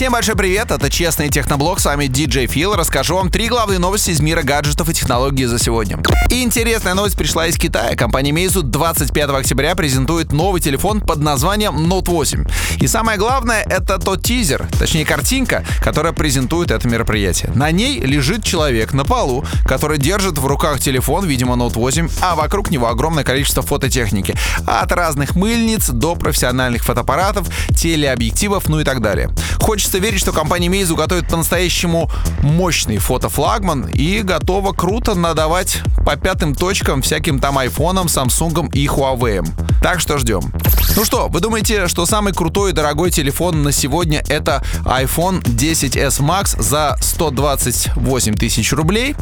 [0.00, 2.74] Всем большой привет, это Честный Техноблог, с вами DJ Фил.
[2.74, 5.98] Расскажу вам три главные новости из мира гаджетов и технологий за сегодня.
[6.30, 7.94] Интересная новость пришла из Китая.
[7.96, 12.46] Компания Meizu 25 октября презентует новый телефон под названием Note 8.
[12.80, 17.52] И самое главное, это тот тизер, точнее картинка, которая презентует это мероприятие.
[17.54, 22.36] На ней лежит человек на полу, который держит в руках телефон, видимо, Note 8, а
[22.36, 24.34] вокруг него огромное количество фототехники.
[24.66, 29.28] От разных мыльниц до профессиональных фотоаппаратов, телеобъективов, ну и так далее.
[29.60, 32.10] Хочется верить, что компания Meizu готовит по-настоящему
[32.42, 39.46] мощный фотофлагман и готова круто надавать по пятым точкам всяким там айфонам, Samsung и Huawei.
[39.82, 40.52] Так что ждем.
[40.96, 46.20] Ну что, вы думаете, что самый крутой и дорогой телефон на сегодня это iPhone 10s
[46.20, 49.14] Max за 128 тысяч рублей?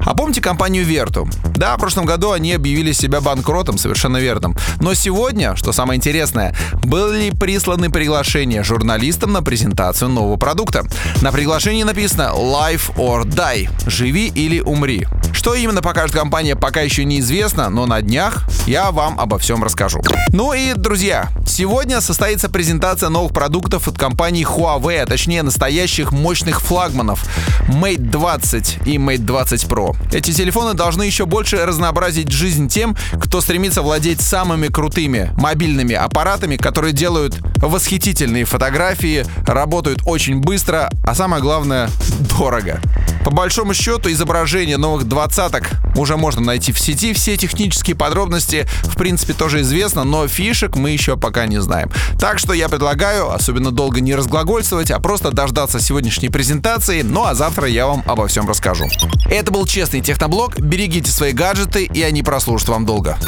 [0.00, 1.26] А помните компанию Vertu?
[1.56, 4.54] Да, в прошлом году они объявили себя банкротом, совершенно верным.
[4.80, 10.84] Но сегодня, что самое интересное, были присланы приглашения журналистам на презентацию нового продукта.
[11.22, 15.06] На приглашении написано «Life or Die»— «Живи или умри».
[15.44, 20.00] Что именно покажет компания, пока еще неизвестно, но на днях я вам обо всем расскажу.
[20.30, 26.62] Ну и, друзья, сегодня состоится презентация новых продуктов от компании Huawei, а точнее настоящих мощных
[26.62, 27.26] флагманов
[27.68, 29.94] Mate 20 и Mate 20 Pro.
[30.14, 36.56] Эти телефоны должны еще больше разнообразить жизнь тем, кто стремится владеть самыми крутыми мобильными аппаратами,
[36.56, 41.90] которые делают восхитительные фотографии, работают очень быстро, а самое главное,
[42.38, 42.80] дорого.
[43.24, 47.14] По большому счету, изображение новых двадцаток уже можно найти в сети.
[47.14, 51.90] Все технические подробности, в принципе, тоже известно, но фишек мы еще пока не знаем.
[52.18, 57.34] Так что я предлагаю особенно долго не разглагольствовать, а просто дождаться сегодняшней презентации, ну а
[57.34, 58.86] завтра я вам обо всем расскажу.
[59.30, 60.60] Это был честный техноблог.
[60.60, 63.18] Берегите свои гаджеты, и они прослужат вам долго.